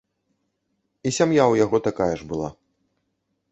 І 1.09 1.11
сям'я 1.17 1.43
ў 1.47 1.53
яго 1.65 1.77
такая 1.91 2.11
ж 2.21 2.25
была. 2.35 2.49